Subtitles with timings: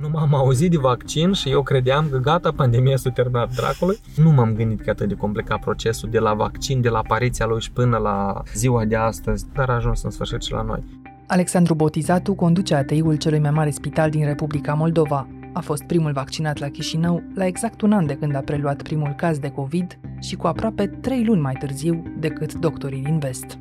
[0.00, 3.98] Nu m-am auzit de vaccin și eu credeam că gata, pandemia s-a terminat dracului.
[4.16, 7.60] Nu m-am gândit că atât de complicat procesul de la vaccin, de la apariția lui
[7.60, 10.84] și până la ziua de astăzi, dar a ajuns în sfârșit și la noi.
[11.26, 15.28] Alexandru Botizatu conduce ATI-ul celui mai mare spital din Republica Moldova.
[15.52, 19.14] A fost primul vaccinat la Chișinău la exact un an de când a preluat primul
[19.16, 23.58] caz de COVID și cu aproape trei luni mai târziu decât doctorii din vest.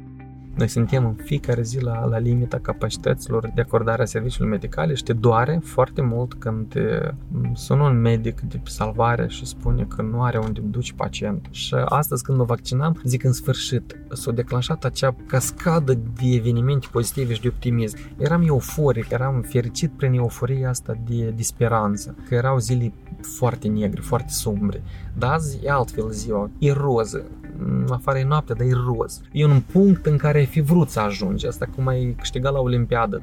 [0.58, 5.04] Noi suntem în fiecare zi la, la limita capacităților de acordare a serviciilor medicale și
[5.04, 7.12] te doare foarte mult când te
[7.54, 11.48] sună un medic de salvare și spune că nu are unde duci pacient.
[11.50, 17.34] Și astăzi când mă vaccinam, zic în sfârșit, s-a declanșat acea cascadă de evenimente pozitive
[17.34, 17.98] și de optimism.
[18.18, 24.02] Eram euforic, eram fericit prin euforia asta de, de speranță, că erau zile foarte negre,
[24.02, 24.84] foarte sumbre.
[25.18, 27.26] Dar azi e altfel ziua, e roză,
[27.90, 29.22] afară e noaptea, dar e roz.
[29.32, 32.60] E un punct în care ai fi vrut să ajungi, asta cum ai câștigat la
[32.60, 33.22] Olimpiadă.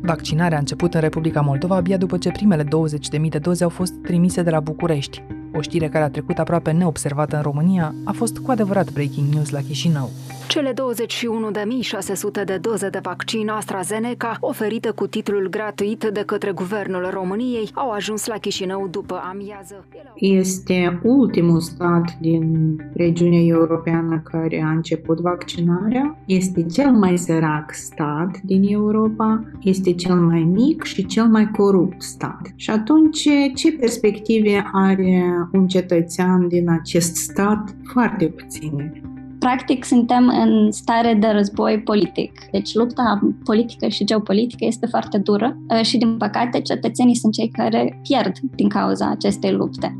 [0.00, 3.92] Vaccinarea a început în Republica Moldova abia după ce primele 20.000 de doze au fost
[4.02, 5.22] trimise de la București.
[5.54, 9.50] O știre care a trecut aproape neobservată în România a fost cu adevărat breaking news
[9.50, 10.10] la Chișinău.
[10.48, 17.70] Cele 21.600 de doze de vaccin AstraZeneca, oferite cu titlul gratuit de către Guvernul României,
[17.74, 19.86] au ajuns la Chișinău după amiază.
[20.14, 26.18] Este ultimul stat din regiunea europeană care a început vaccinarea.
[26.26, 32.02] Este cel mai sărac stat din Europa, este cel mai mic și cel mai corupt
[32.02, 32.52] stat.
[32.56, 37.74] Și atunci, ce perspective are un cetățean din acest stat?
[37.92, 39.02] Foarte puține.
[39.38, 42.32] Practic, suntem în stare de război politic.
[42.50, 47.48] Deci, lupta politică și geopolitică este foarte dură uh, și, din păcate, cetățenii sunt cei
[47.48, 49.98] care pierd din cauza acestei lupte.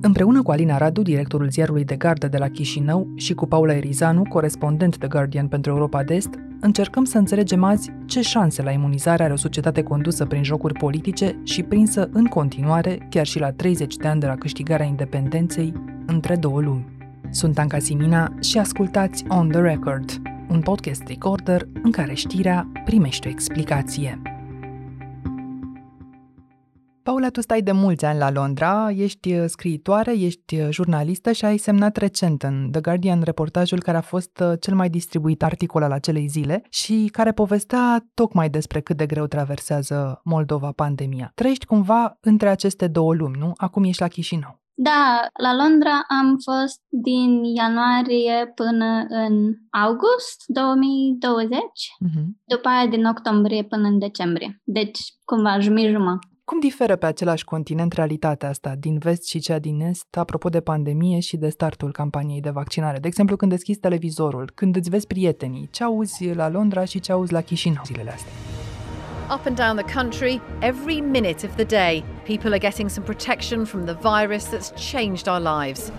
[0.00, 4.22] Împreună cu Alina Radu, directorul ziarului de gardă de la Chișinău, și cu Paula Erizanu,
[4.28, 9.22] corespondent de Guardian pentru Europa de Est, încercăm să înțelegem azi ce șanse la imunizare
[9.22, 13.96] are o societate condusă prin jocuri politice și prinsă în continuare, chiar și la 30
[13.96, 15.72] de ani de la câștigarea independenței,
[16.06, 16.95] între două lumi.
[17.36, 23.28] Sunt Anca Simina și ascultați On The Record, un podcast recorder în care știrea primește
[23.28, 24.22] o explicație.
[27.02, 31.44] Paula, tu stai de mulți ani la Londra, ești uh, scriitoare, ești uh, jurnalistă și
[31.44, 35.82] ai semnat recent în The Guardian reportajul care a fost uh, cel mai distribuit articol
[35.82, 41.32] al acelei zile și care povestea tocmai despre cât de greu traversează Moldova pandemia.
[41.34, 43.52] Trăiești cumva între aceste două lumi, nu?
[43.56, 44.64] Acum ești la Chișinău.
[44.78, 51.98] Da, la Londra am fost din ianuarie până în august 2020, uh-huh.
[51.98, 52.40] Mhm.
[52.44, 54.60] după aia din octombrie până în decembrie.
[54.64, 56.28] Deci, cumva, jumătate.
[56.44, 60.60] Cum diferă pe același continent realitatea asta din vest și cea din est, apropo de
[60.60, 62.98] pandemie și de startul campaniei de vaccinare?
[62.98, 67.12] De exemplu, când deschizi televizorul, când îți vezi prietenii, ce auzi la Londra și ce
[67.12, 68.55] auzi la Chișinău zilele astea?
[69.28, 73.66] Up and down the country, every minute of the day, people are getting some protection
[73.66, 75.90] from the virus that's changed our lives.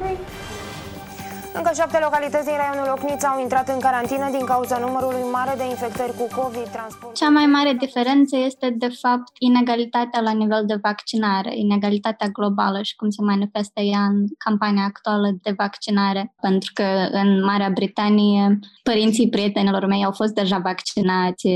[1.57, 5.65] Încă șapte localități din raionul Ocnița au intrat în carantină din cauza numărului mare de
[5.73, 6.67] infectări cu COVID.
[6.77, 7.15] Transport...
[7.15, 12.95] Cea mai mare diferență este, de fapt, inegalitatea la nivel de vaccinare, inegalitatea globală și
[12.95, 16.33] cum se manifestă ea în campania actuală de vaccinare.
[16.41, 21.47] Pentru că în Marea Britanie părinții prietenilor mei au fost deja vaccinați,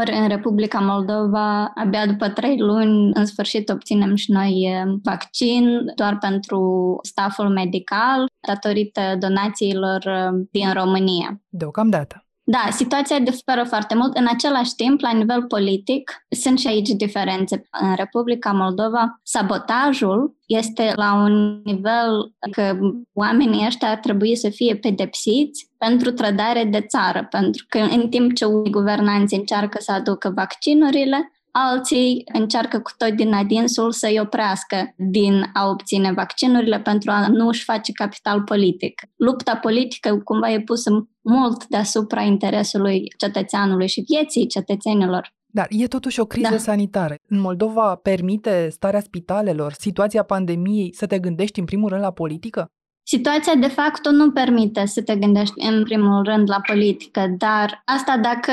[0.00, 6.18] ori în Republica Moldova, abia după trei luni, în sfârșit obținem și noi vaccin doar
[6.18, 6.60] pentru
[7.02, 11.40] staful medical, datorită donațiilor uh, din România.
[11.48, 12.26] Deocamdată.
[12.48, 14.16] Da, situația diferă foarte mult.
[14.16, 17.68] În același timp, la nivel politic, sunt și aici diferențe.
[17.80, 22.78] În Republica Moldova, sabotajul este la un nivel că
[23.12, 28.34] oamenii ăștia ar trebui să fie pedepsiți pentru trădare de țară, pentru că în timp
[28.34, 35.50] ce guvernanții încearcă să aducă vaccinurile, alții încearcă cu tot din adinsul să-i oprească din
[35.52, 39.02] a obține vaccinurile pentru a nu își face capital politic.
[39.16, 40.90] Lupta politică cumva e pusă
[41.20, 45.34] mult deasupra interesului cetățeanului și vieții cetățenilor.
[45.46, 46.58] Dar e totuși o criză da.
[46.58, 47.14] sanitară.
[47.28, 52.66] În Moldova permite starea spitalelor, situația pandemiei, să te gândești în primul rând la politică?
[53.08, 58.16] Situația de fapt nu permite să te gândești în primul rând la politică, dar asta
[58.16, 58.52] dacă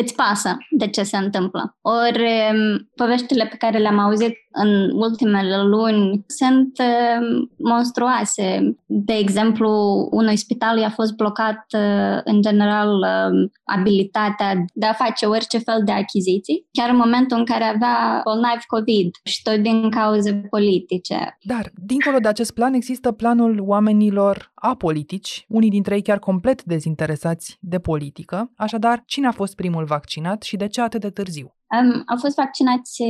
[0.00, 1.76] îți pasă de ce se întâmplă.
[1.80, 2.24] Ori
[2.94, 8.76] poveștile pe care le-am auzit în ultimele luni sunt uh, monstruoase.
[8.86, 9.68] De exemplu,
[10.10, 15.82] unui spital i-a fost blocat uh, în general uh, abilitatea de a face orice fel
[15.84, 21.38] de achiziții, chiar în momentul în care avea bolnavi COVID și tot din cauze politice.
[21.42, 27.58] Dar, dincolo de acest plan, există planul oamenilor apolitici, unii dintre ei chiar complet dezinteresați
[27.60, 28.52] de politică.
[28.56, 31.57] Așadar, cine a fost primul vaccinat și de ce atât de târziu?
[31.76, 33.02] Um, au fost vaccinați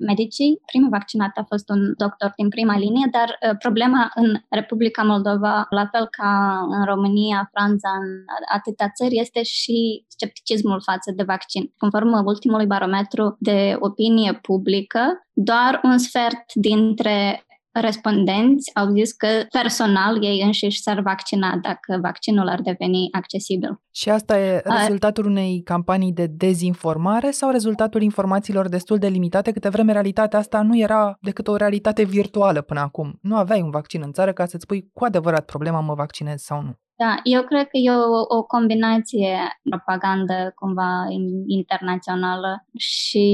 [0.00, 0.60] medicii.
[0.66, 5.66] Primul vaccinat a fost un doctor din prima linie, dar uh, problema în Republica Moldova,
[5.70, 8.08] la fel ca în România, Franța, în
[8.54, 11.72] atâtea țări, este și scepticismul față de vaccin.
[11.78, 17.45] Conform ultimului barometru de opinie publică, doar un sfert dintre
[17.80, 23.80] respondenți au zis că personal ei înșiși s-ar vaccina dacă vaccinul ar deveni accesibil.
[23.90, 29.68] Și asta e rezultatul unei campanii de dezinformare sau rezultatul informațiilor destul de limitate, câte
[29.68, 33.18] vreme realitatea asta nu era decât o realitate virtuală până acum.
[33.22, 36.62] Nu aveai un vaccin în țară ca să-ți spui cu adevărat problema mă vaccinez sau
[36.62, 36.78] nu.
[36.98, 41.04] Da, eu cred că e o, o combinație propagandă cumva
[41.46, 43.26] internațională și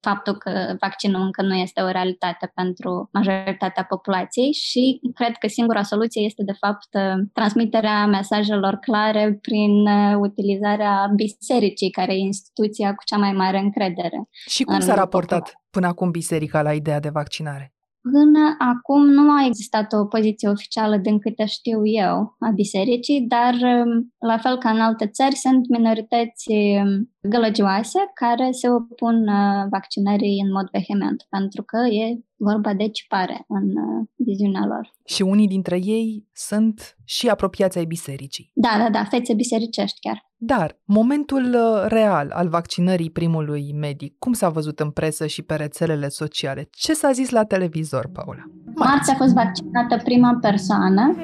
[0.00, 5.82] faptul că vaccinul încă nu este o realitate pentru majoritatea populației și cred că singura
[5.82, 6.88] soluție este de fapt
[7.32, 9.86] transmiterea mesajelor clare prin
[10.18, 14.28] utilizarea bisericii, care e instituția cu cea mai mare încredere.
[14.46, 17.75] Și cum s-a raportat până acum biserica la ideea de vaccinare?
[18.12, 23.54] Până acum nu a existat o poziție oficială din câte știu eu a bisericii, dar
[23.54, 29.66] um, la fel ca în alte țări sunt minorități um, gălăgioase care se opun uh,
[29.70, 34.90] vaccinării în mod vehement, pentru că e vorba de cipare în uh, viziunea lor.
[35.04, 38.50] Și unii dintre ei sunt și apropiați ai bisericii.
[38.54, 40.25] Da, da, da, fețe bisericești chiar.
[40.38, 45.54] Dar momentul uh, real al vaccinării primului medic, cum s-a văzut în presă și pe
[45.54, 46.68] rețelele sociale?
[46.70, 48.42] Ce s-a zis la televizor, Paula?
[48.74, 51.14] Marți a fost vaccinată prima persoană.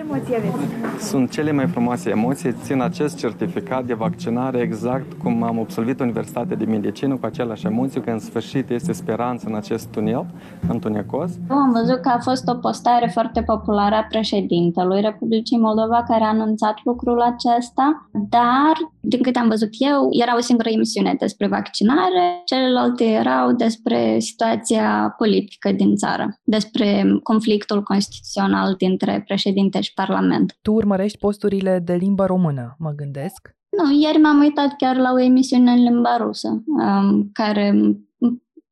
[0.99, 2.53] Sunt cele mai frumoase emoții.
[2.53, 8.01] Țin acest certificat de vaccinare exact cum am absolvit Universitatea de Medicină cu aceleași emoții,
[8.01, 10.27] că în sfârșit este speranță în acest tunel
[10.69, 11.31] întunecos.
[11.49, 16.29] Am văzut că a fost o postare foarte populară a președintelui Republicii Moldova care a
[16.29, 22.43] anunțat lucrul acesta, dar din câte am văzut eu, era o singură emisiune despre vaccinare,
[22.45, 30.59] celelalte erau despre situația politică din țară, despre conflictul constituțional dintre președinte și parlament.
[30.63, 33.57] Tu urmărești posturile de limba română, mă gândesc?
[33.77, 37.75] Nu, ieri m-am uitat chiar la o emisiune în limba rusă, um, care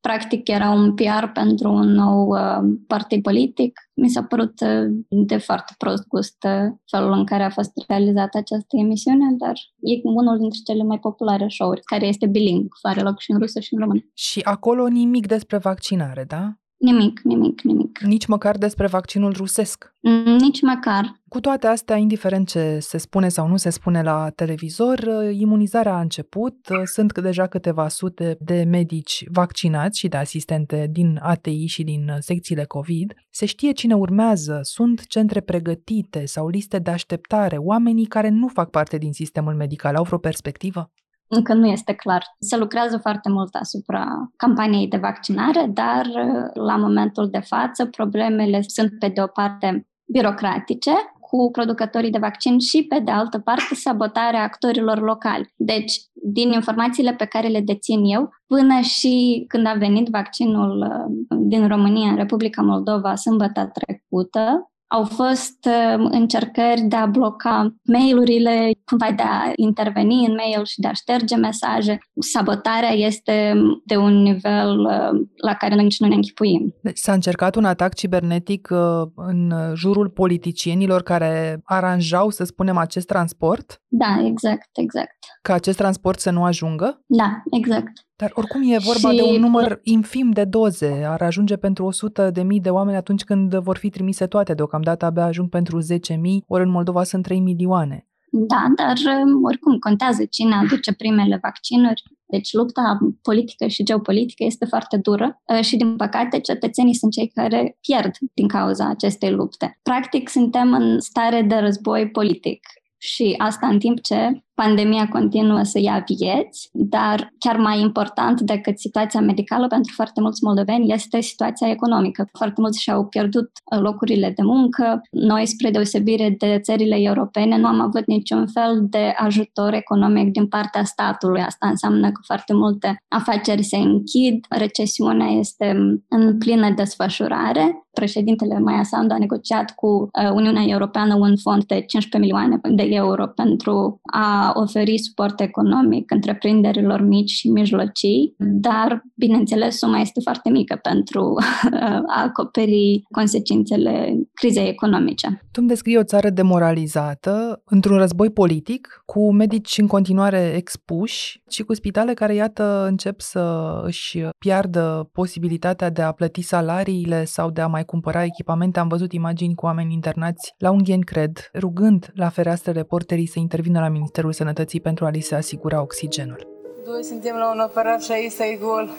[0.01, 3.79] practic era un PR pentru un nou uh, partid politic.
[3.93, 8.37] Mi s-a părut uh, de foarte prost gust uh, felul în care a fost realizată
[8.37, 13.19] această emisiune, dar e unul dintre cele mai populare show-uri, care este biling, are loc
[13.19, 13.99] și în rusă și în română.
[14.13, 16.60] Și acolo nimic despre vaccinare, da?
[16.81, 17.99] Nimic, nimic, nimic.
[17.99, 19.93] Nici măcar despre vaccinul rusesc.
[19.99, 21.19] Mm, nici măcar.
[21.27, 24.99] Cu toate astea, indiferent ce se spune sau nu se spune la televizor,
[25.31, 26.55] imunizarea a început.
[26.83, 32.63] Sunt deja câteva sute de medici vaccinați și de asistente din ATI și din secțiile
[32.63, 33.13] COVID.
[33.29, 38.69] Se știe cine urmează, sunt centre pregătite sau liste de așteptare, oamenii care nu fac
[38.69, 40.91] parte din sistemul medical au vreo perspectivă?
[41.33, 42.23] Încă nu este clar.
[42.39, 46.05] Se lucrează foarte mult asupra campaniei de vaccinare, dar
[46.53, 52.59] la momentul de față problemele sunt pe de o parte birocratice, cu producătorii de vaccin
[52.59, 55.53] și, pe de altă parte, sabotarea actorilor locali.
[55.55, 61.37] Deci, din informațiile pe care le dețin eu, până și când a venit vaccinul uh,
[61.39, 68.71] din România în Republica Moldova sâmbătă trecută, au fost uh, încercări de a bloca mail-urile,
[68.85, 71.97] cumva de a interveni în mail și de a șterge mesaje.
[72.19, 73.53] Sabotarea este
[73.85, 76.75] de un nivel uh, la care noi nici nu ne închipuim.
[76.81, 83.07] Deci s-a încercat un atac cibernetic uh, în jurul politicienilor care aranjau, să spunem, acest
[83.07, 83.81] transport?
[83.87, 85.17] Da, exact, exact.
[85.41, 87.03] Ca acest transport să nu ajungă?
[87.05, 87.91] Da, exact.
[88.15, 89.15] Dar oricum e vorba și...
[89.15, 91.03] de un număr infim de doze.
[91.07, 94.53] Ar ajunge pentru 100 de mii de oameni atunci când vor fi trimise toate.
[94.53, 98.05] Deocamdată abia ajung pentru 10 mii, ori în Moldova sunt 3 milioane.
[98.33, 102.03] Da, dar um, oricum contează cine aduce primele vaccinuri.
[102.25, 107.27] Deci lupta politică și geopolitică este foarte dură uh, și, din păcate, cetățenii sunt cei
[107.27, 109.79] care pierd din cauza acestei lupte.
[109.83, 112.59] Practic, suntem în stare de război politic
[112.97, 118.79] și asta în timp ce pandemia continuă să ia vieți, dar chiar mai important decât
[118.79, 122.29] situația medicală pentru foarte mulți moldoveni este situația economică.
[122.37, 123.49] Foarte mulți și-au pierdut
[123.79, 125.01] locurile de muncă.
[125.11, 130.47] Noi, spre deosebire de țările europene, nu am avut niciun fel de ajutor economic din
[130.47, 131.41] partea statului.
[131.41, 135.77] Asta înseamnă că foarte multe afaceri se închid, recesiunea este
[136.07, 137.85] în plină desfășurare.
[137.91, 142.83] Președintele Maia Sandu a negociat cu uh, Uniunea Europeană un fond de 15 milioane de
[142.83, 150.49] euro pentru a oferi suport economic întreprinderilor mici și mijlocii, dar, bineînțeles, suma este foarte
[150.49, 151.35] mică pentru
[152.15, 155.27] a acoperi consecințele crizei economice.
[155.27, 161.63] Tu îmi descrii o țară demoralizată, într-un război politic, cu medici în continuare expuși și
[161.63, 167.61] cu spitale care, iată, încep să își piardă posibilitatea de a plăti salariile sau de
[167.61, 168.79] a mai cumpăra echipamente.
[168.79, 173.79] Am văzut imagini cu oameni internați la ungheni, cred, rugând la fereastră reporterii să intervină
[173.79, 176.47] la Ministerul Sănătății pentru a li se asigura oxigenul.
[176.85, 178.89] Doi suntem la un aparat și aici e gol.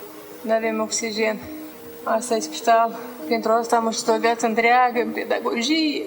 [0.44, 1.36] Nu avem oxigen.
[2.04, 2.90] Asta e spital.
[3.28, 6.06] Pentru asta am și o viață întreagă în pedagogie.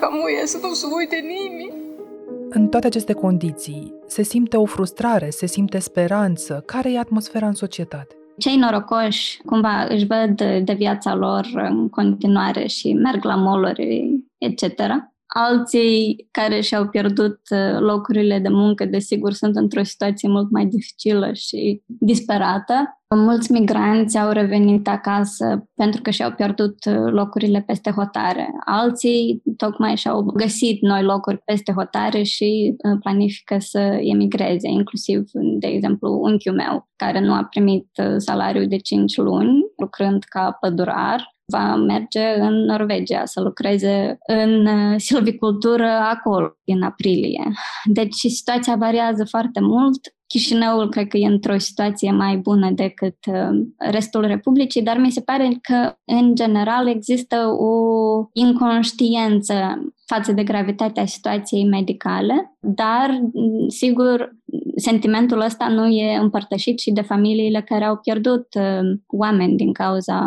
[0.00, 1.72] Ca muie să nu se uite nimeni.
[2.48, 6.62] În toate aceste condiții, se simte o frustrare, se simte speranță.
[6.66, 8.16] Care e atmosfera în societate?
[8.38, 14.62] Cei norocoși cumva își văd de viața lor în continuare și merg la moluri, etc.
[15.28, 21.32] Alții care și-au pierdut uh, locurile de muncă, desigur, sunt într-o situație mult mai dificilă
[21.32, 22.98] și disperată.
[23.16, 28.48] Mulți migranți au revenit acasă pentru că și-au pierdut uh, locurile peste hotare.
[28.64, 35.24] Alții tocmai și-au găsit noi locuri peste hotare și uh, planifică să emigreze, inclusiv,
[35.58, 41.36] de exemplu, unchiul meu, care nu a primit salariul de 5 luni, lucrând ca pădurar
[41.52, 47.52] va merge în Norvegia să lucreze în uh, silvicultură acolo, în aprilie.
[47.84, 50.17] Deci situația variază foarte mult.
[50.28, 55.20] Chișinăul cred că e într-o situație mai bună decât uh, restul Republicii, dar mi se
[55.20, 57.72] pare că, în general, există o
[58.32, 59.54] inconștiență
[60.06, 63.20] față de gravitatea situației medicale, dar,
[63.68, 64.36] sigur,
[64.76, 70.20] sentimentul ăsta nu e împărtășit și de familiile care au pierdut uh, oameni din cauza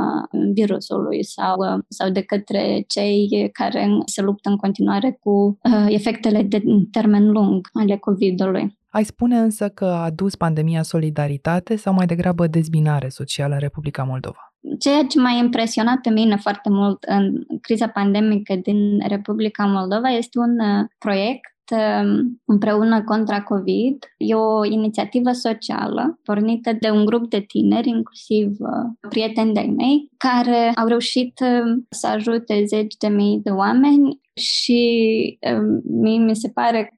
[0.54, 6.42] virusului sau, uh, sau de către cei care se luptă în continuare cu uh, efectele
[6.42, 8.80] de termen lung ale COVID-ului.
[8.92, 14.04] Ai spune însă că a adus pandemia solidaritate sau mai degrabă dezbinare socială în Republica
[14.04, 14.54] Moldova?
[14.80, 20.40] Ceea ce m-a impresionat pe mine foarte mult în criza pandemică din Republica Moldova este
[20.40, 20.58] un
[20.98, 24.06] proiect Um, împreună contra COVID.
[24.18, 30.10] E o inițiativă socială pornită de un grup de tineri, inclusiv uh, prieteni de-ai mei,
[30.18, 36.36] care au reușit um, să ajute zeci de mii de oameni și um, mie mi
[36.36, 36.98] se pare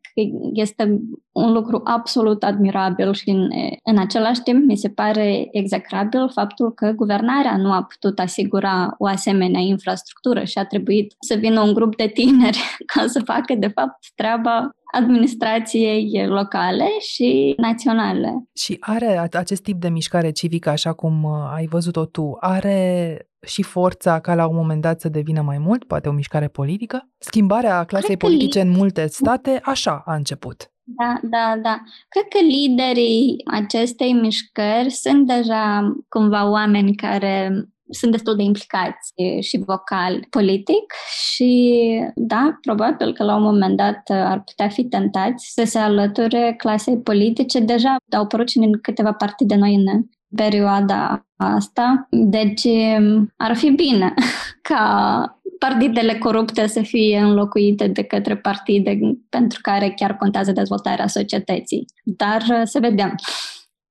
[0.53, 1.01] este
[1.32, 3.50] un lucru absolut admirabil și în,
[3.84, 9.08] în același timp mi se pare execrabil faptul că guvernarea nu a putut asigura o
[9.08, 12.60] asemenea infrastructură și a trebuit să vină un grup de tineri
[12.93, 18.43] ca să facă de fapt treaba administrației locale și naționale.
[18.55, 23.63] Și are acest tip de mișcare civică, așa cum uh, ai văzut-o tu, are și
[23.63, 27.09] forța ca la un moment dat să devină mai mult, poate o mișcare politică?
[27.17, 30.71] Schimbarea clasei Cred politice în multe state așa a început.
[30.83, 31.81] Da, da, da.
[32.09, 39.57] Cred că liderii acestei mișcări sunt deja cumva oameni care sunt destul de implicați și
[39.65, 40.93] vocali politic
[41.33, 41.73] și
[42.15, 46.97] da, probabil că la un moment dat ar putea fi tentați să se alăture clasei
[46.97, 47.59] politice.
[47.59, 50.03] Deja au apărut și în câteva partide noi în
[50.35, 52.67] perioada asta, deci
[53.37, 54.13] ar fi bine
[54.69, 58.99] ca partidele corupte să fie înlocuite de către partide
[59.29, 61.85] pentru care chiar contează dezvoltarea societății.
[62.03, 63.15] Dar să vedem.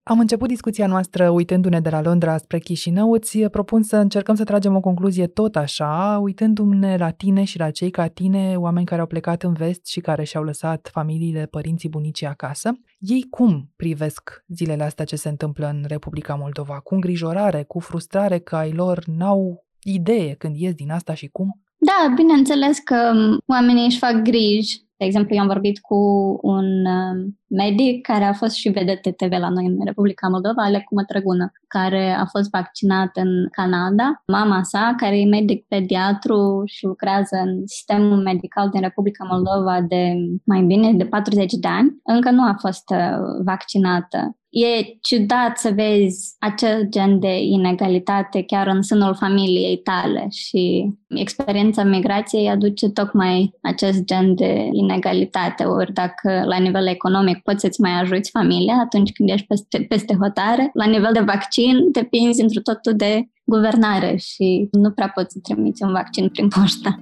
[0.05, 3.13] Am început discuția noastră uitându-ne de la Londra spre Chișinău.
[3.13, 7.71] Îți propun să încercăm să tragem o concluzie tot așa, uitându-ne la tine și la
[7.71, 11.89] cei ca tine, oameni care au plecat în vest și care și-au lăsat familiile, părinții,
[11.89, 12.73] bunicii acasă.
[12.99, 16.81] Ei cum privesc zilele astea ce se întâmplă în Republica Moldova?
[16.81, 21.63] Cu îngrijorare, cu frustrare că ai lor n-au idee când ies din asta și cum?
[21.77, 23.13] Da, bineînțeles că
[23.47, 25.97] oamenii își fac griji de exemplu, eu am vorbit cu
[26.43, 30.91] un um, medic care a fost și vedet TV la noi în Republica Moldova, Alec
[30.91, 34.23] Mătrăgună, care a fost vaccinat în Canada.
[34.27, 40.15] Mama sa, care e medic pediatru și lucrează în sistemul medical din Republica Moldova de
[40.45, 44.37] mai bine de 40 de ani, încă nu a fost uh, vaccinată.
[44.53, 51.85] E ciudat să vezi acel gen de inegalitate chiar în sânul familiei tale și experiența
[51.85, 55.65] migrației aduce tocmai acest gen de inegalitate.
[55.65, 60.17] Ori dacă la nivel economic poți să-ți mai ajuți familia atunci când ești peste, peste
[60.21, 65.39] hotare, la nivel de vaccin depinzi într totul de guvernare și nu prea poți să
[65.43, 66.99] trimiți un vaccin prin poștă.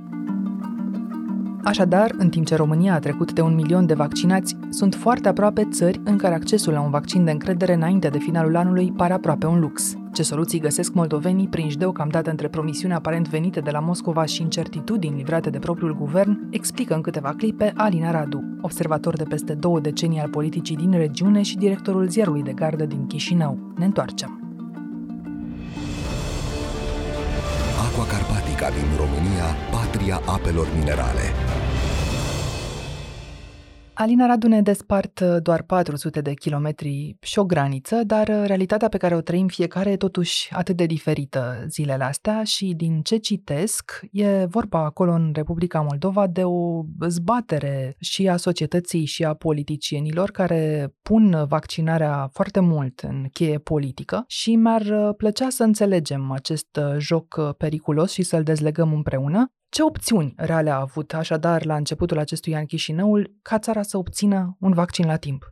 [1.65, 5.69] Așadar, în timp ce România a trecut de un milion de vaccinați, sunt foarte aproape
[5.71, 9.47] țări în care accesul la un vaccin de încredere înainte de finalul anului pare aproape
[9.47, 9.95] un lux.
[10.13, 15.17] Ce soluții găsesc moldovenii prinși deocamdată între promisiuni aparent venite de la Moscova și incertitudini
[15.17, 20.21] livrate de propriul guvern, explică în câteva clipe Alina Radu, observator de peste două decenii
[20.21, 23.59] al politicii din regiune și directorul ziarului de gardă din Chișinău.
[23.77, 24.41] Ne întoarcem.
[27.87, 31.50] Aqua Carpatica din România, patria apelor minerale.
[34.01, 38.89] Alina Radu ne despart uh, doar 400 de kilometri și o graniță, dar uh, realitatea
[38.89, 43.17] pe care o trăim fiecare e totuși atât de diferită zilele astea și din ce
[43.17, 49.35] citesc, e vorba acolo în Republica Moldova de o zbatere și a societății și a
[49.35, 56.31] politicienilor care pun vaccinarea foarte mult în cheie politică și mi-ar uh, plăcea să înțelegem
[56.31, 59.53] acest joc periculos și să-l dezlegăm împreună.
[59.71, 64.57] Ce opțiuni reale a avut așadar la începutul acestui an Chișinăul ca țara să obțină
[64.61, 65.43] un vaccin la timp?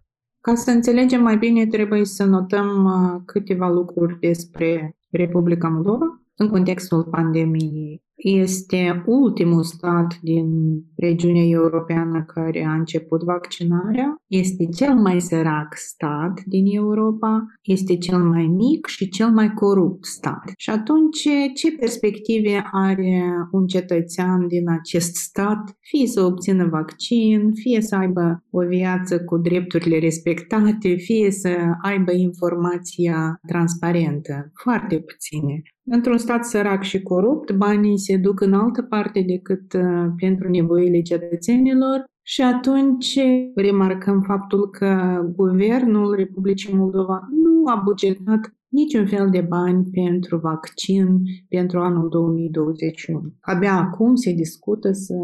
[0.40, 6.48] Ca să înțelegem mai bine, trebuie să notăm uh, câteva lucruri despre Republica Moldova în
[6.48, 10.48] contextul pandemiei este ultimul stat din
[10.96, 14.22] regiunea europeană care a început vaccinarea.
[14.26, 20.04] Este cel mai sărac stat din Europa, este cel mai mic și cel mai corupt
[20.04, 20.52] stat.
[20.56, 25.76] Și atunci, ce perspective are un cetățean din acest stat?
[25.80, 31.48] Fie să obțină vaccin, fie să aibă o viață cu drepturile respectate, fie să
[31.82, 34.50] aibă informația transparentă.
[34.54, 35.62] Foarte puține.
[35.90, 41.00] Într-un stat sărac și corupt, banii se duc în altă parte decât uh, pentru nevoile
[41.00, 43.18] cetățenilor și atunci
[43.54, 51.20] remarcăm faptul că guvernul Republicii Moldova nu a bugetat niciun fel de bani pentru vaccin
[51.48, 53.32] pentru anul 2021.
[53.40, 55.14] Abia acum se discută să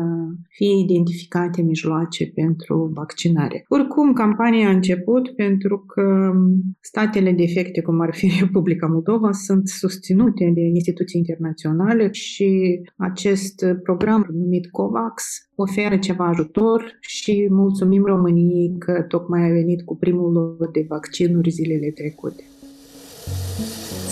[0.48, 3.64] fie identificate mijloace pentru vaccinare.
[3.68, 6.32] Oricum, campania a început pentru că
[6.80, 14.26] statele defecte, cum ar fi Republica Moldova, sunt susținute de instituții internaționale și acest program
[14.32, 15.24] numit COVAX
[15.54, 21.50] oferă ceva ajutor și mulțumim României că tocmai a venit cu primul lot de vaccinuri
[21.50, 22.44] zilele trecute.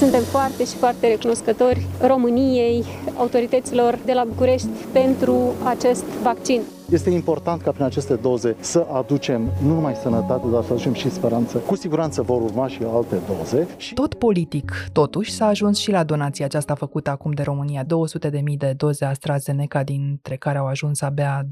[0.02, 2.85] Suntem foarte și foarte recunoscători României,
[3.16, 6.61] autorităților de la București pentru acest vaccin.
[6.91, 11.11] Este important ca prin aceste doze să aducem nu numai sănătate, dar să aducem și
[11.11, 11.59] speranță.
[11.59, 13.67] Cu siguranță vor urma și alte doze.
[13.95, 17.88] Tot politic, totuși, s-a ajuns și la donația aceasta făcută acum de România, 200.000
[18.59, 21.49] de doze AstraZeneca, dintre care au ajuns abia 20.000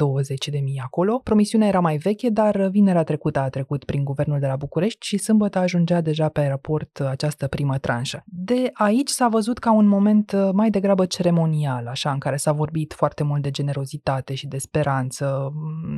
[0.84, 1.20] acolo.
[1.24, 5.18] Promisiunea era mai veche, dar vinerea trecută a trecut prin guvernul de la București și
[5.18, 8.22] sâmbătă ajungea deja pe aeroport această primă tranșă.
[8.24, 12.92] De aici s-a văzut ca un moment mai degrabă ceremonial, așa, în care s-a vorbit
[12.92, 15.29] foarte mult de generozitate și de speranță,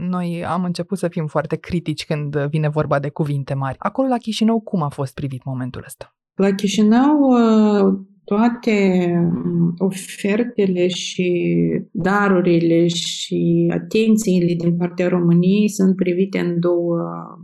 [0.08, 3.76] noi am început să fim foarte critici când vine vorba de cuvinte mari.
[3.78, 6.16] Acolo la Chișinău, cum a fost privit momentul ăsta?
[6.34, 9.06] La Chișinău, uh, toate
[9.44, 11.50] um, ofertele și
[11.90, 16.98] darurile și atențiile din partea României sunt privite în două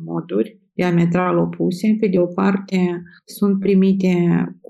[0.05, 1.97] moduri diametral opuse.
[2.01, 4.15] Pe de o parte, sunt primite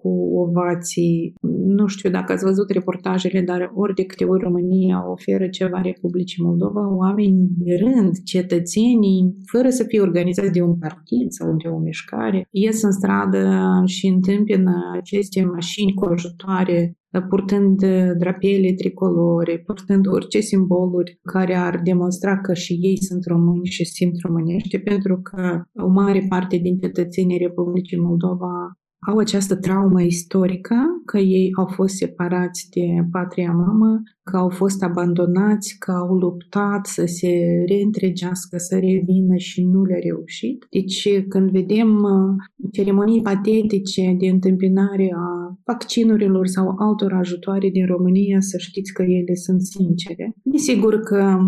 [0.00, 0.08] cu
[0.44, 1.34] ovații.
[1.66, 6.44] Nu știu dacă ați văzut reportajele, dar ori de câte ori România oferă ceva Republicii
[6.44, 11.78] Moldova, oameni de rând, cetățenii, fără să fie organizați de un partid sau de o
[11.78, 13.42] mișcare, ies în stradă
[13.84, 16.92] și întâmpină aceste mașini cu ajutoare
[17.28, 17.78] purtând
[18.18, 24.14] drapele tricolore, purtând orice simboluri care ar demonstra că și ei sunt români și simt
[24.26, 28.78] românește, pentru că o mare parte din cetățenii Republicii Moldova
[29.10, 34.82] au această traumă istorică că ei au fost separați de patria mamă, că au fost
[34.82, 37.28] abandonați, că au luptat să se
[37.68, 40.66] reîntregească, să revină și nu le-a reușit.
[40.70, 48.40] Deci când vedem uh, ceremonii patetice de întâmpinare a vaccinurilor sau altor ajutoare din România,
[48.40, 50.34] să știți că ele sunt sincere.
[50.42, 51.38] Desigur că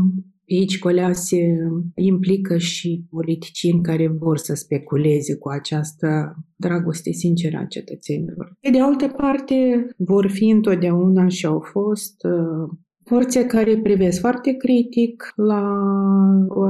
[0.51, 1.57] aici colea se
[1.95, 8.57] implică și politicieni care vor să speculeze cu această dragoste sinceră a cetățenilor.
[8.61, 14.53] Pe de altă parte, vor fi întotdeauna și au fost uh, forțe care privesc foarte
[14.53, 15.63] critic la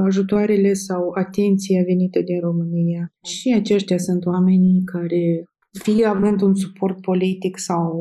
[0.05, 3.13] ajutoarele sau atenția venită din România.
[3.23, 7.99] Și aceștia sunt oamenii care fie având un suport politic sau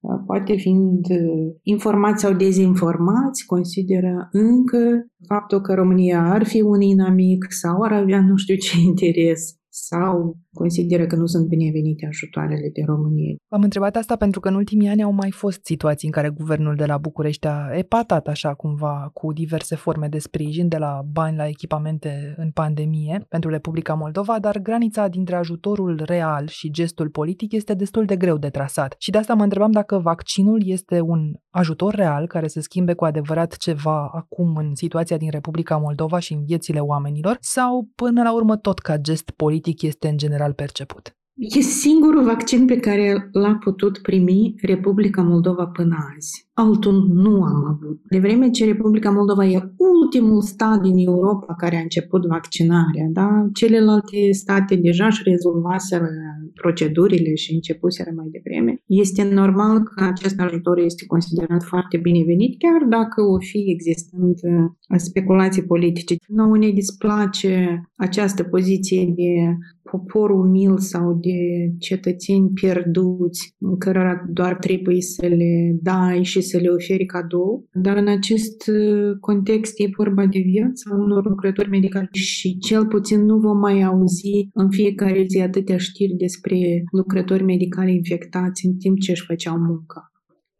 [0.00, 6.80] uh, poate fiind uh, informați sau dezinformați, consideră încă faptul că România ar fi un
[6.80, 12.70] inamic sau ar avea nu știu ce interes sau consideră că nu sunt binevenite ajutoarele
[12.72, 13.34] de România.
[13.48, 16.74] am întrebat asta pentru că în ultimii ani au mai fost situații în care guvernul
[16.76, 21.36] de la București a epatat așa cumva cu diverse forme de sprijin, de la bani
[21.36, 27.52] la echipamente în pandemie pentru Republica Moldova, dar granița dintre ajutorul real și gestul politic
[27.52, 28.94] este destul de greu de trasat.
[28.98, 33.04] Și de asta mă întrebam dacă vaccinul este un ajutor real care să schimbe cu
[33.04, 38.34] adevărat ceva acum în situația din Republica Moldova și în viețile oamenilor, sau până la
[38.34, 41.16] urmă tot ca gest politic este în general general perceput.
[41.34, 46.50] E singurul vaccin pe care l-a putut primi Republica Moldova până azi.
[46.54, 48.00] Altul nu am avut.
[48.08, 53.48] De vreme ce Republica Moldova e ultimul stat din Europa care a început vaccinarea, da?
[53.52, 56.08] celelalte state deja își rezolvaseră
[56.54, 62.88] procedurile și începuseră mai devreme, este normal că acest ajutor este considerat foarte binevenit, chiar
[62.88, 66.14] dacă o fi existând uh, speculații politice.
[66.26, 69.56] Nouă ne displace această poziție de
[69.90, 71.38] popor umil sau de
[71.78, 78.08] cetățeni pierduți, cărora doar trebuie să le dai și să le oferi cadou, dar în
[78.08, 83.58] acest uh, context e vorba de viața unor lucrători medicali și cel puțin nu vom
[83.58, 89.24] mai auzi în fiecare zi atâtea știri despre lucrători medicali infectați în timp ce își
[89.24, 90.12] făceau munca.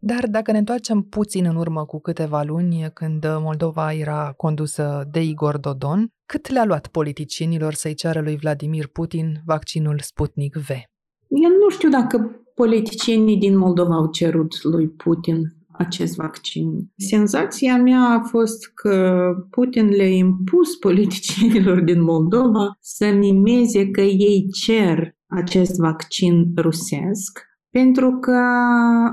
[0.05, 5.23] Dar dacă ne întoarcem puțin în urmă cu câteva luni, când Moldova era condusă de
[5.23, 10.69] Igor Dodon, cât le-a luat politicienilor să-i ceară lui Vladimir Putin vaccinul Sputnik V?
[11.29, 15.41] Eu nu știu dacă politicienii din Moldova au cerut lui Putin
[15.85, 16.93] acest vaccin.
[16.97, 24.49] Senzația mea a fost că Putin le-a impus politicienilor din Moldova să mimeze că ei
[24.51, 27.41] cer acest vaccin rusesc,
[27.71, 28.41] pentru că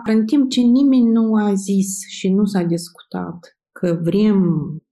[0.03, 4.39] în timp ce nimeni nu a zis și nu s-a discutat că vrem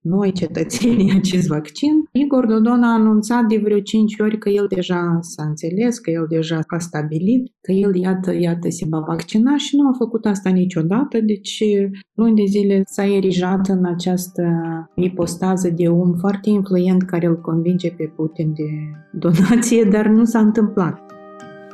[0.02, 5.18] noi, cetățenii, acest vaccin, Igor Dodon a anunțat de vreo 5 ori că el deja
[5.22, 9.76] s-a înțeles, că el deja a stabilit, că el, iată, iată, se va vaccina și
[9.76, 11.64] nu a făcut asta niciodată, deci
[12.14, 14.44] luni de zile s-a erijat în această
[14.96, 18.70] ipostază de om foarte influent care îl convinge pe Putin de
[19.12, 21.12] donație, dar nu s-a întâmplat.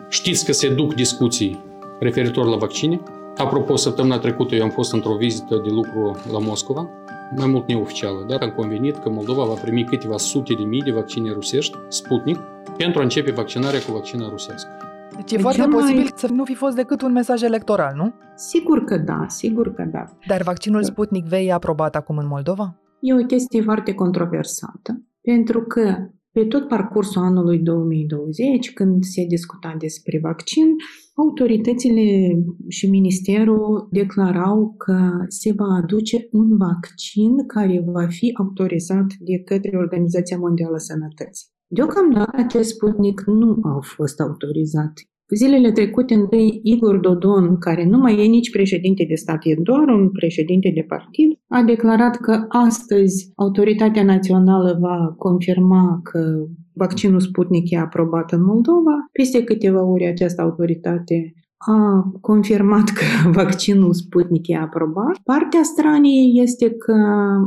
[0.09, 1.59] Știți că se duc discuții
[1.99, 2.99] referitor la vaccine?
[3.37, 6.89] Apropo, săptămâna trecută eu am fost într-o vizită de lucru la Moscova
[7.37, 10.91] mai mult neoficială, dar am convenit că Moldova va primi câteva sute de mii de
[10.91, 12.37] vaccine rusești, Sputnik,
[12.77, 14.69] pentru a începe vaccinarea cu vaccina rusească.
[15.15, 15.79] Deci e foarte mai...
[15.79, 18.13] posibil să nu fi fost decât un mesaj electoral, nu?
[18.35, 20.03] Sigur că da, sigur că da.
[20.27, 22.75] Dar vaccinul Sputnik V e aprobat acum în Moldova?
[22.99, 25.95] E o chestie foarte controversată, pentru că
[26.31, 30.65] pe tot parcursul anului 2020, când se discuta despre vaccin,
[31.13, 34.97] autoritățile și ministerul declarau că
[35.27, 41.47] se va aduce un vaccin care va fi autorizat de către Organizația Mondială a Sănătății.
[41.67, 44.93] Deocamdată acest Sputnik nu a fost autorizat
[45.35, 49.87] Zilele trecute, întâi Igor Dodon, care nu mai e nici președinte de stat, e doar
[49.87, 57.69] un președinte de partid, a declarat că astăzi autoritatea națională va confirma că vaccinul Sputnik
[57.69, 59.07] e aprobat în Moldova.
[59.11, 65.17] Peste câteva ori această autoritate a confirmat că vaccinul Sputnik e aprobat.
[65.23, 66.95] Partea stranii este că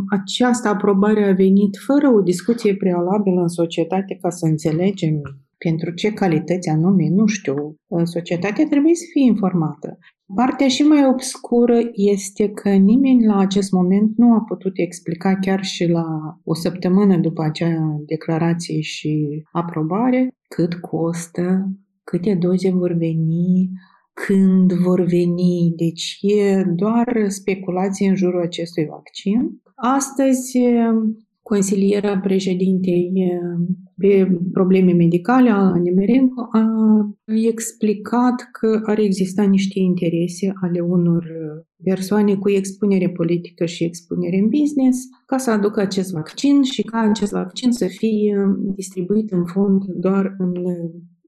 [0.08, 5.20] această aprobare a venit fără o discuție prealabilă în societate ca să înțelegem
[5.58, 7.76] pentru ce calități anume, nu știu.
[8.04, 9.98] Societatea trebuie să fie informată.
[10.34, 15.64] Partea și mai obscură este că nimeni la acest moment nu a putut explica chiar
[15.64, 16.04] și la
[16.44, 21.70] o săptămână după acea declarație și aprobare cât costă,
[22.04, 23.70] câte doze vor veni,
[24.26, 25.72] când vor veni.
[25.76, 29.60] Deci e doar speculație în jurul acestui vaccin.
[29.74, 30.58] Astăzi
[31.48, 33.12] Consilierea președintei
[33.96, 36.64] pe probleme medicale, a Nemerenko, a
[37.24, 41.24] explicat că ar exista niște interese ale unor
[41.82, 46.98] persoane cu expunere politică și expunere în business ca să aducă acest vaccin și ca
[46.98, 50.52] acest vaccin să fie distribuit în fond doar în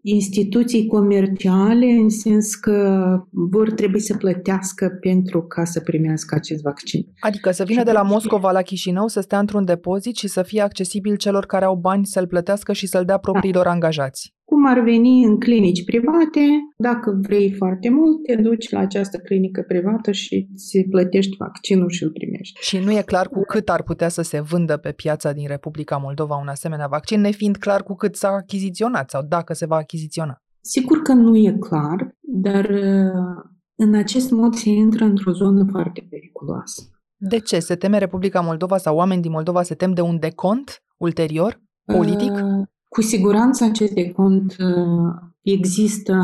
[0.03, 7.07] instituții comerciale în sens că vor trebui să plătească pentru ca să primească acest vaccin.
[7.21, 10.61] Adică să vină de la Moscova la Chișinău, să stea într-un depozit și să fie
[10.61, 13.71] accesibil celor care au bani să-l plătească și să-l dea propriilor da.
[13.71, 14.37] angajați.
[14.51, 16.41] Cum ar veni în clinici private,
[16.77, 22.03] dacă vrei foarte mult, te duci la această clinică privată și îți plătești vaccinul și
[22.03, 22.61] îl primești.
[22.61, 25.97] Și nu e clar cu cât ar putea să se vândă pe piața din Republica
[25.97, 30.43] Moldova un asemenea vaccin, nefiind clar cu cât s-a achiziționat sau dacă se va achiziționa.
[30.61, 36.07] Sigur că nu e clar, dar uh, în acest mod se intră într-o zonă foarte
[36.11, 36.83] periculoasă.
[37.17, 37.59] De ce?
[37.59, 42.33] Se teme Republica Moldova sau oameni din Moldova se tem de un decont ulterior, politic?
[42.33, 46.15] Uh, cu siguranță acest decont uh, există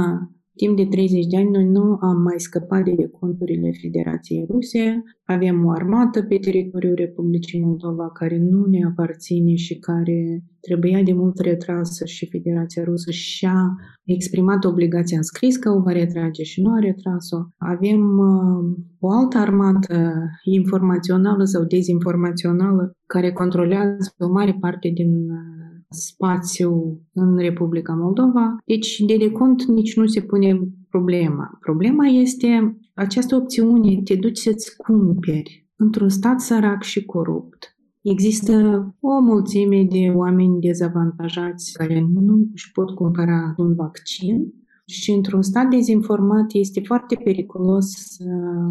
[0.56, 5.02] Timp de 30 de ani noi nu am mai scăpat de conturile Federației Ruse.
[5.24, 11.12] Avem o armată pe teritoriul Republicii Moldova care nu ne aparține și care trebuia de
[11.12, 13.74] mult retrasă și Federația Rusă și-a
[14.04, 17.38] exprimat obligația în scris că o va retrage și nu a retras-o.
[17.56, 25.53] Avem uh, o altă armată informațională sau dezinformațională care controlează o mare parte din uh,
[25.94, 28.56] spațiu în Republica Moldova.
[28.64, 31.58] Deci, de decont nici nu se pune problema.
[31.60, 37.76] Problema este această opțiune, te duci să-ți cumperi într-un stat sărac și corupt.
[38.00, 38.54] Există
[39.00, 44.52] o mulțime de oameni dezavantajați care nu își pot cumpăra un vaccin
[44.86, 48.24] și într-un stat dezinformat este foarte periculos să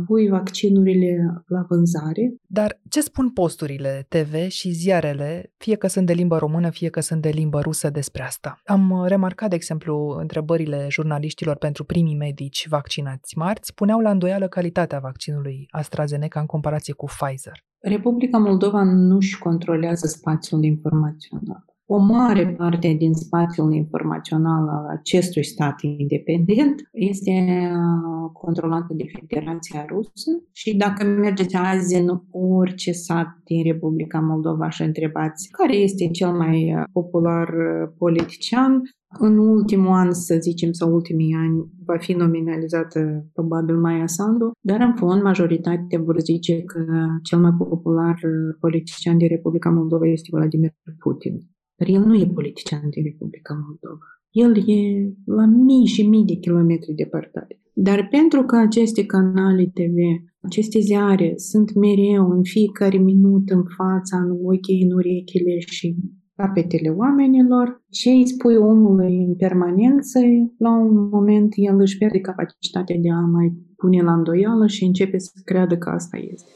[0.06, 1.16] pui vaccinurile
[1.48, 2.36] la vânzare.
[2.48, 7.00] Dar ce spun posturile TV și ziarele, fie că sunt de limbă română, fie că
[7.00, 8.62] sunt de limbă rusă despre asta?
[8.66, 15.00] Am remarcat, de exemplu, întrebările jurnaliștilor pentru primii medici vaccinați marți spuneau la îndoială calitatea
[15.00, 17.64] vaccinului AstraZeneca în comparație cu Pfizer.
[17.80, 21.73] Republica Moldova nu își controlează spațiul informațional.
[21.86, 29.86] O mare parte din spațiul informațional al acestui stat independent este uh, controlată de Federația
[29.90, 36.08] Rusă și dacă mergeți azi în orice sat din Republica Moldova și întrebați care este
[36.08, 38.82] cel mai uh, popular uh, politician,
[39.20, 44.80] în ultimul an, să zicem, sau ultimii ani, va fi nominalizată probabil Maia Sandu, dar
[44.80, 46.86] în fond majoritatea vor zice că
[47.24, 48.20] cel mai popular
[48.60, 51.53] politician din Republica Moldova este Vladimir Putin.
[51.84, 54.08] Dar el nu e politician din Republica Moldova.
[54.44, 54.82] El e
[55.26, 57.62] la mii și mii de kilometri departare.
[57.74, 59.98] Dar pentru că aceste canale TV,
[60.42, 65.96] aceste ziare sunt mereu în fiecare minut în fața, în ochii, în urechile și
[66.36, 70.20] capetele oamenilor, ce îi spui omului în permanență,
[70.58, 75.18] la un moment el își pierde capacitatea de a mai pune la îndoială și începe
[75.18, 76.52] să creadă că asta este.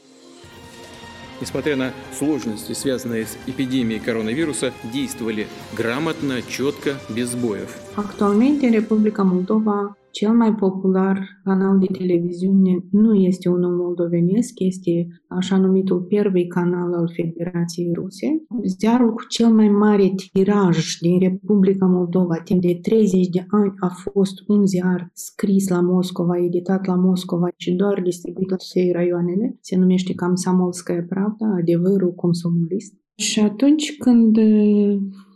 [1.40, 7.87] Несмотря на сложности, связанные с эпидемией коронавируса, действовали грамотно, четко, без сбоев.
[8.04, 15.06] Actualmente, în Republica Moldova, cel mai popular canal de televiziune nu este unul moldovenesc, este
[15.28, 18.42] așa numitul primul canal al Federației Ruse.
[18.64, 23.88] Ziarul cu cel mai mare tiraj din Republica Moldova timp de 30 de ani a
[23.88, 29.58] fost un ziar scris la Moscova, editat la Moscova și doar distribuit la toate raioanele.
[29.60, 32.94] Se numește Kamsamolskaya Pravda, adevărul consumorist.
[33.14, 34.38] Și atunci când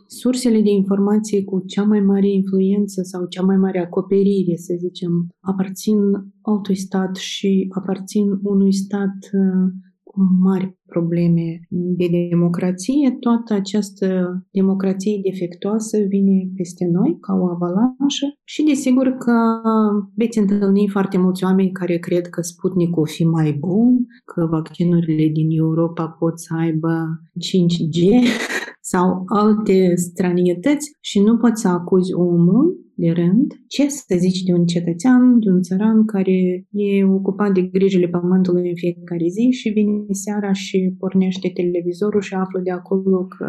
[0.07, 5.27] sursele de informație cu cea mai mare influență sau cea mai mare acoperire, să zicem,
[5.39, 5.97] aparțin
[6.41, 9.71] altui stat și aparțin unui stat uh,
[10.13, 14.07] cu mari probleme de democrație, toată această
[14.51, 19.35] democrație defectuoasă vine peste noi ca o avalanșă și desigur că
[20.15, 25.27] veți întâlni foarte mulți oameni care cred că Sputnik o fi mai bun, că vaccinurile
[25.27, 26.93] din Europa pot să aibă
[27.47, 27.99] 5G
[28.85, 34.53] sau alte stranietăți și nu poți să acuzi omul de rând, ce să zici de
[34.53, 39.69] un cetățean, de un țăran care e ocupat de grijile pământului în fiecare zi și
[39.69, 43.47] vine seara și pornește televizorul și află de acolo că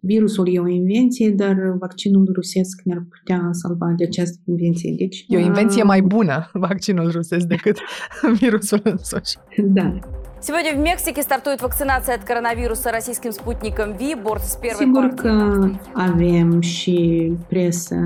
[0.00, 4.94] virusul e o invenție, dar vaccinul rusesc ne-ar putea salva de această invenție.
[4.96, 7.76] Deci, e o invenție mai bună, vaccinul rusesc, decât
[8.40, 9.36] virusul însuși.
[9.72, 9.98] Da.
[10.47, 14.13] Сегодня в Мексике стартует вакцинация от коронавируса российским спутником Ви.
[14.13, 17.97] Борт с первой Sigur că avem și presă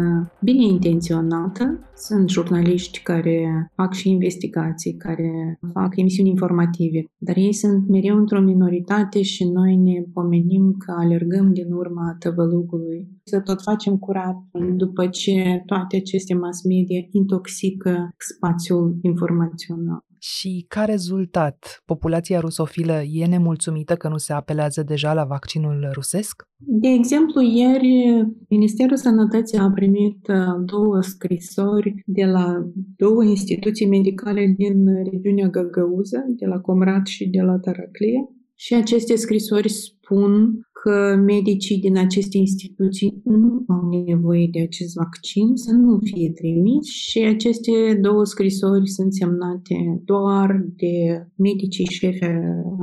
[0.41, 1.89] bine intenționată.
[1.95, 8.41] Sunt jurnaliști care fac și investigații, care fac emisiuni informative, dar ei sunt mereu într-o
[8.41, 13.07] minoritate și noi ne pomenim că alergăm din urma tăvălugului.
[13.23, 14.35] Să tot facem curat
[14.75, 20.07] după ce toate aceste mass media intoxică spațiul informațional.
[20.26, 26.42] Și ca rezultat, populația rusofilă e nemulțumită că nu se apelează deja la vaccinul rusesc?
[26.56, 34.54] De exemplu, ieri Ministerul Sănătății a primit uh, două scrisori de la două instituții medicale
[34.56, 38.28] din regiunea Găgăuză, de la Comrat și de la Taraclie.
[38.54, 40.32] Și aceste scrisori spun
[40.84, 46.86] că medicii din aceste instituții nu au nevoie de acest vaccin să nu fie trimis
[46.86, 52.24] și aceste două scrisori sunt semnate doar de medicii șefi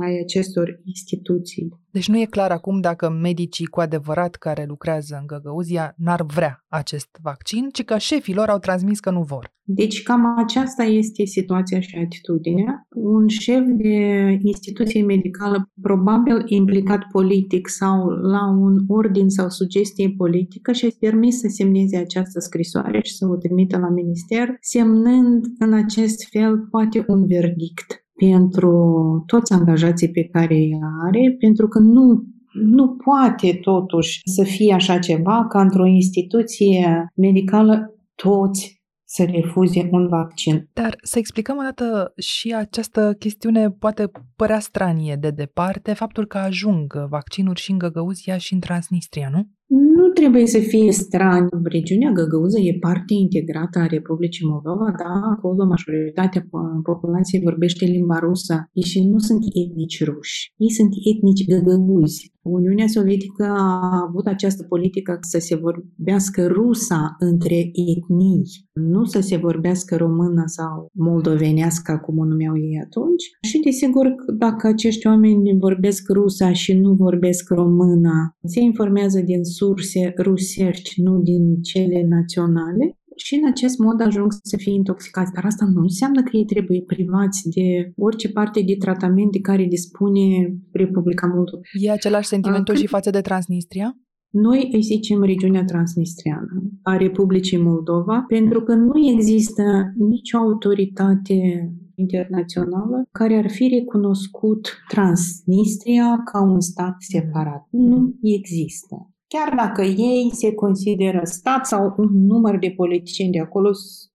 [0.00, 1.81] ai acestor instituții.
[1.92, 6.64] Deci nu e clar acum dacă medicii cu adevărat care lucrează în Găgăuzia n-ar vrea
[6.68, 9.52] acest vaccin, ci că șefii lor au transmis că nu vor.
[9.64, 12.86] Deci cam aceasta este situația și atitudinea.
[12.94, 13.96] Un șef de
[14.42, 21.48] instituție medicală probabil implicat politic sau la un ordin sau sugestie politică și-a permis să
[21.50, 27.26] semneze această scrisoare și să o trimită la minister, semnând în acest fel poate un
[27.26, 34.42] verdict pentru toți angajații pe care îi are, pentru că nu nu poate totuși să
[34.42, 40.68] fie așa ceva ca într-o instituție medicală toți să refuze un vaccin.
[40.72, 46.38] Dar să explicăm o dată și această chestiune poate părea stranie de departe, faptul că
[46.38, 49.48] ajung vaccinuri și în Găgăuzia și în Transnistria, nu?
[49.74, 51.48] Nu trebuie să fie strani.
[51.62, 56.46] Regiunea Găgăuză e parte integrată a Republicii Moldova, da, acolo majoritatea
[56.82, 58.54] populației vorbește limba rusă.
[58.72, 62.32] Ei și nu sunt etnici ruși, ei sunt etnici găgăuzi.
[62.42, 69.36] Uniunea Sovietică a avut această politică să se vorbească rusa între etnii, nu să se
[69.36, 73.24] vorbească română sau moldovenească, cum o numeau ei atunci.
[73.40, 80.12] Și desigur, dacă acești oameni vorbesc rusa și nu vorbesc română, se informează din surse
[80.18, 85.32] rusești, nu din cele naționale, și în acest mod ajung să fie intoxicați.
[85.32, 89.64] Dar asta nu înseamnă că ei trebuie privați de orice parte de tratament de care
[89.64, 91.62] dispune Republica Moldova.
[91.72, 93.96] E același sentimentul și față de Transnistria?
[94.30, 103.08] Noi îi zicem regiunea transnistriană a Republicii Moldova pentru că nu există nicio autoritate internațională
[103.10, 107.66] care ar fi recunoscut Transnistria ca un stat separat.
[107.70, 109.11] Nu există.
[109.32, 113.70] Chiar dacă ei se consideră stat sau un număr de politicieni de acolo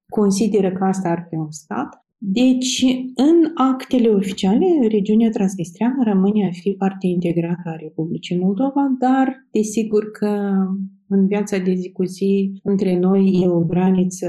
[0.09, 6.51] consideră că asta ar fi un stat, deci, în actele oficiale, regiunea transnistreană rămâne a
[6.51, 10.51] fi parte integrată a Republicii Moldova, dar desigur că
[11.07, 14.27] în viața de zi cu zi între noi e o graniță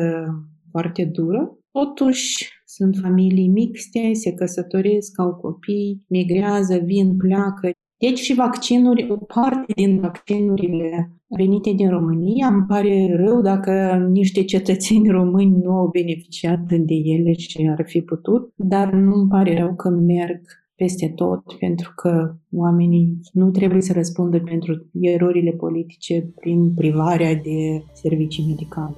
[0.70, 1.58] foarte dură.
[1.70, 7.70] Totuși, sunt familii mixte, se căsătoresc, au copii, migrează, vin, pleacă.
[7.98, 14.44] Deci și vaccinuri, o parte din vaccinurile venite din România, îmi pare rău dacă niște
[14.44, 19.58] cetățeni români nu au beneficiat de ele și ar fi putut, dar nu îmi pare
[19.58, 20.40] rău că merg
[20.74, 27.84] peste tot, pentru că oamenii nu trebuie să răspundă pentru erorile politice prin privarea de
[27.92, 28.96] servicii medicale.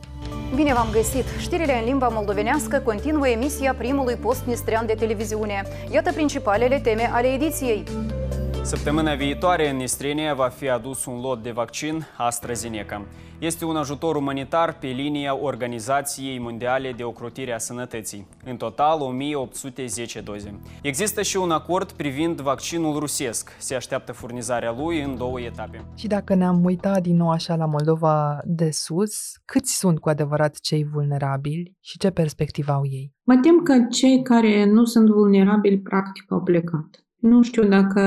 [0.57, 1.25] Bine v-am găsit!
[1.39, 4.45] Știrile în limba moldovenească continuă emisia primului post
[4.87, 5.63] de televiziune.
[5.93, 7.83] Iată principalele teme ale ediției.
[8.63, 13.07] Săptămâna viitoare în Istrenia va fi adus un lot de vaccin AstraZeneca.
[13.39, 18.27] Este un ajutor umanitar pe linia Organizației Mondiale de Ocrotire a Sănătății.
[18.45, 20.61] În total, 1810 doze.
[20.83, 23.57] Există și un acord privind vaccinul rusesc.
[23.59, 25.85] Se așteaptă furnizarea lui în două etape.
[25.95, 30.57] Și dacă ne-am uitat din nou așa la Moldova de sus, câți sunt cu adevărat
[30.61, 33.15] cei vulnerabili și ce perspectivă au ei?
[33.23, 37.05] Mă tem că cei care nu sunt vulnerabili practic au plecat.
[37.21, 38.01] Nu știu dacă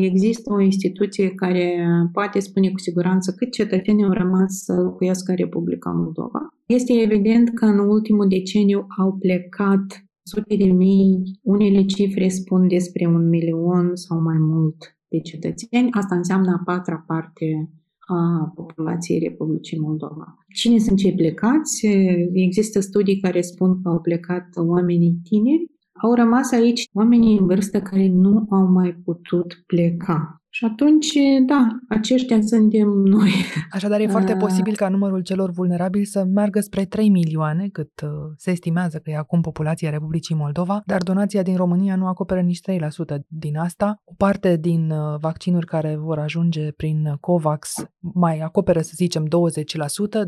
[0.00, 5.36] există o instituție care poate spune cu siguranță cât cetățenii au rămas să locuiască în
[5.36, 6.40] Republica Moldova.
[6.66, 13.06] Este evident că în ultimul deceniu au plecat sute de mii, unele cifre spun despre
[13.06, 14.76] un milion sau mai mult
[15.08, 15.88] de cetățeni.
[15.90, 20.36] Asta înseamnă a patra parte a populației Republicii Moldova.
[20.54, 21.86] Cine sunt cei plecați?
[22.32, 25.70] Există studii care spun că au plecat oamenii tineri,
[26.02, 30.42] au rămas aici oamenii în vârstă care nu au mai putut pleca.
[30.50, 31.12] Și atunci,
[31.46, 33.30] da, aceștia suntem noi.
[33.70, 38.10] Așadar, e foarte posibil ca numărul celor vulnerabili să meargă spre 3 milioane, cât uh,
[38.36, 42.60] se estimează că e acum populația Republicii Moldova, dar donația din România nu acoperă nici
[42.70, 44.02] 3% din asta.
[44.04, 49.28] O parte din uh, vaccinuri care vor ajunge prin COVAX mai acoperă, să zicem, 20%,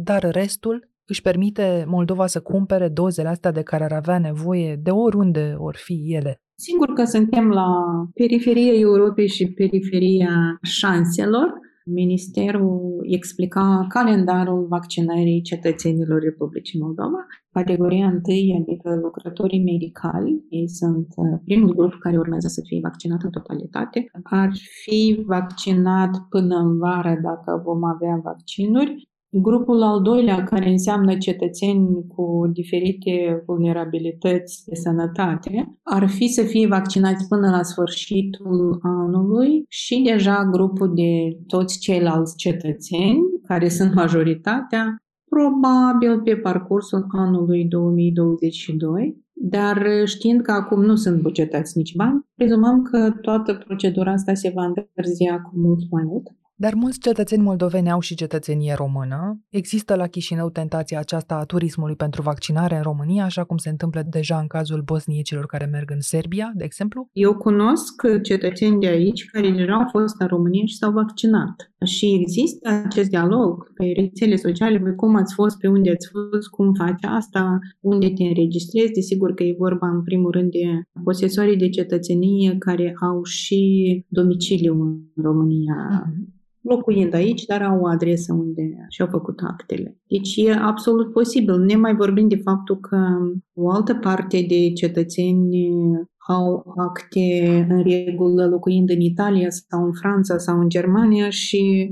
[0.03, 4.91] dar restul își permite Moldova să cumpere dozele astea de care ar avea nevoie de
[4.91, 6.41] oriunde or fi ele.
[6.55, 7.69] Sigur că suntem la
[8.15, 11.49] periferia Europei și periferia șanselor.
[11.85, 17.27] Ministerul explica calendarul vaccinării cetățenilor Republicii Moldova.
[17.53, 23.23] Categoria întâi, adică lucrătorii medicali, ei sunt uh, primul grup care urmează să fie vaccinat
[23.23, 24.11] în totalitate.
[24.23, 24.51] Ar
[24.83, 32.07] fi vaccinat până în vară dacă vom avea vaccinuri Grupul al doilea, care înseamnă cetățeni
[32.07, 40.03] cu diferite vulnerabilități de sănătate, ar fi să fie vaccinați până la sfârșitul anului și
[40.03, 44.97] deja grupul de toți ceilalți cetățeni, care sunt majoritatea,
[45.29, 52.83] probabil pe parcursul anului 2022, dar știind că acum nu sunt bugetați nici bani, prezumăm
[52.83, 56.27] că toată procedura asta se va întârzia cu mult mai mult.
[56.65, 59.41] Dar mulți cetățeni moldoveni au și cetățenie română.
[59.49, 64.03] Există la Chișinău tentația aceasta a turismului pentru vaccinare în România, așa cum se întâmplă
[64.11, 67.09] deja în cazul bosniecilor care merg în Serbia, de exemplu?
[67.13, 71.73] Eu cunosc cetățeni de aici care deja au fost în România și s-au vaccinat.
[71.85, 76.73] Și există acest dialog pe rețele sociale, cum ați fost, pe unde ați fost, cum
[76.73, 78.93] faci asta, unde te înregistrezi.
[78.93, 83.61] Desigur că e vorba în primul rând de posesorii de cetățenie care au și
[84.09, 85.77] domiciliu în România.
[86.05, 89.97] Uh-huh locuind aici, dar au o adresă unde și-au făcut actele.
[90.09, 91.59] Deci e absolut posibil.
[91.59, 92.97] Ne mai vorbim de faptul că
[93.55, 95.49] o altă parte de cetățeni
[96.37, 101.91] au acte în regulă locuind în Italia sau în Franța sau în Germania și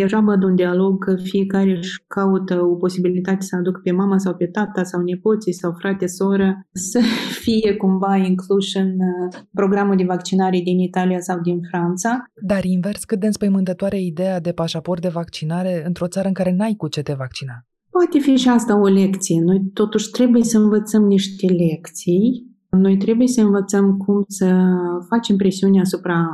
[0.00, 4.34] deja văd un dialog că fiecare își caută o posibilitate să aducă pe mama sau
[4.34, 7.00] pe tata sau nepoții sau frate, soră să
[7.44, 12.24] fie cumva inclus în uh, programul de vaccinare din Italia sau din Franța.
[12.42, 16.74] Dar invers, cât de înspăimântătoare ideea de pașaport de vaccinare într-o țară în care n-ai
[16.76, 17.52] cu ce te vaccina?
[17.90, 19.40] Poate fi și asta o lecție.
[19.40, 24.64] Noi totuși trebuie să învățăm niște lecții noi trebuie să învățăm cum să
[25.08, 26.28] facem presiune asupra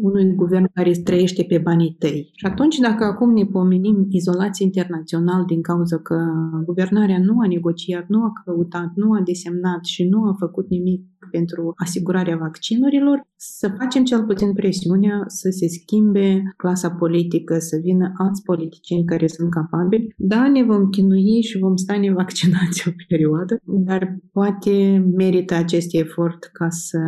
[0.00, 2.30] unui guvern care trăiește pe banii tăi.
[2.34, 6.16] Și atunci, dacă acum ne pomenim izolație internațional din cauza că
[6.64, 11.11] guvernarea nu a negociat, nu a căutat, nu a desemnat și nu a făcut nimic
[11.30, 18.12] pentru asigurarea vaccinurilor, să facem cel puțin presiunea să se schimbe clasa politică, să vină
[18.16, 20.14] alți politicieni care sunt capabili.
[20.16, 26.44] Da, ne vom chinui și vom sta nevaccinați o perioadă, dar poate merită acest efort
[26.52, 26.98] ca să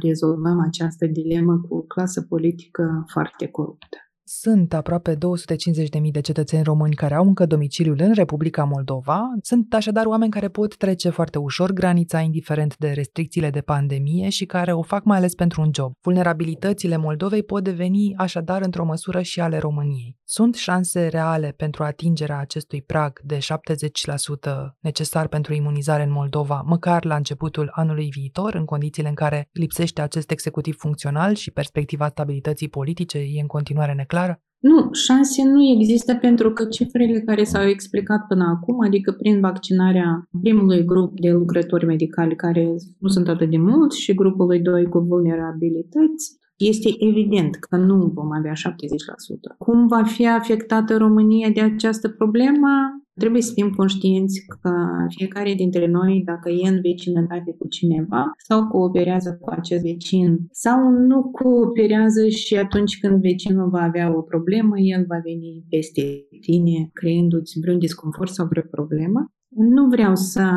[0.00, 3.98] rezolvăm această dilemă cu o clasă politică foarte coruptă.
[4.26, 5.18] Sunt aproape 250.000
[6.10, 9.20] de cetățeni români care au încă domiciliul în Republica Moldova.
[9.42, 14.44] Sunt așadar oameni care pot trece foarte ușor granița, indiferent de restricțiile de pandemie și
[14.44, 15.92] care o fac mai ales pentru un job.
[16.00, 20.16] Vulnerabilitățile Moldovei pot deveni așadar într-o măsură și ale României.
[20.36, 23.40] Sunt șanse reale pentru atingerea acestui prag de 70%
[24.80, 30.00] necesar pentru imunizare în Moldova, măcar la începutul anului viitor, în condițiile în care lipsește
[30.00, 34.42] acest executiv funcțional și perspectiva stabilității politice e în continuare neclară clară?
[34.58, 40.28] Nu, șanse nu există pentru că cifrele care s-au explicat până acum, adică prin vaccinarea
[40.42, 42.64] primului grup de lucrători medicali care
[42.98, 48.32] nu sunt atât de mulți și grupului 2 cu vulnerabilități, este evident că nu vom
[48.32, 48.56] avea 70%.
[49.58, 52.68] Cum va fi afectată România de această problemă?
[53.14, 54.70] Trebuie să fim conștienți că
[55.08, 60.90] fiecare dintre noi, dacă e în vecinătate cu cineva sau cooperează cu acest vecin sau
[60.90, 66.02] nu cooperează și atunci când vecinul va avea o problemă, el va veni peste
[66.40, 69.32] tine, creându-ți vreun disconfort sau vreo problemă.
[69.54, 70.50] Nu vreau să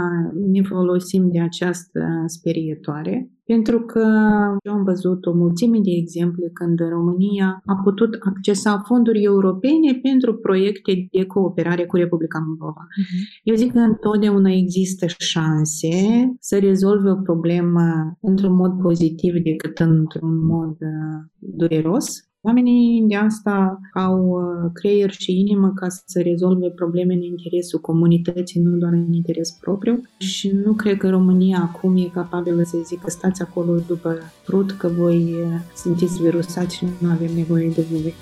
[0.51, 4.05] ne folosim de această sperietoare, pentru că
[4.63, 10.35] eu am văzut o mulțime de exemple când România a putut accesa fonduri europene pentru
[10.35, 12.83] proiecte de cooperare cu Republica Moldova.
[12.87, 13.41] Uh-huh.
[13.43, 15.89] Eu zic că întotdeauna există șanse
[16.39, 22.26] să rezolve o problemă într-un mod pozitiv decât într-un mod uh, dureros.
[22.47, 28.61] Oamenii de asta au uh, creier și inimă ca să rezolve probleme în interesul comunității,
[28.61, 30.01] nu doar în interes propriu.
[30.17, 34.87] Și nu cred că România acum e capabilă să zică stați acolo după prut că
[34.87, 38.13] voi uh, sunteți virusați și nu avem nevoie de voi.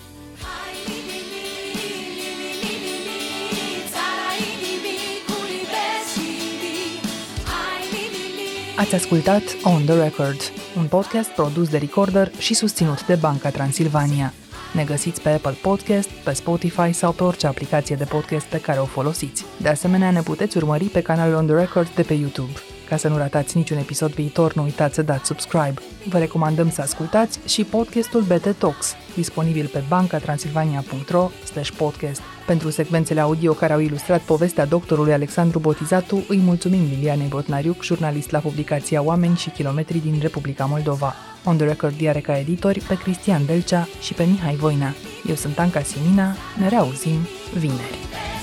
[8.78, 10.40] Ați ascultat On The Record,
[10.78, 14.34] un podcast produs de Recorder și susținut de Banca Transilvania.
[14.74, 18.80] Ne găsiți pe Apple Podcast, pe Spotify sau pe orice aplicație de podcast pe care
[18.80, 19.46] o folosiți.
[19.62, 22.52] De asemenea, ne puteți urmări pe canalul On The Record de pe YouTube.
[22.90, 25.82] Ca să nu ratați niciun episod viitor, nu uitați să dați subscribe.
[26.10, 31.30] Vă recomandăm să ascultați și podcastul BT Talks, disponibil pe bancatransilvania.ro
[31.78, 32.22] podcast.
[32.46, 38.32] Pentru secvențele audio care au ilustrat povestea doctorului Alexandru Botizatu, îi mulțumim Lilianei Botnariuc, jurnalist
[38.32, 41.14] la publicația Oameni și Kilometri din Republica Moldova.
[41.44, 44.94] On The Record are ca editori pe Cristian Delcea și pe Mihai Voina.
[45.28, 47.20] Eu sunt Anca Simina, ne reauzim
[47.58, 48.35] vineri.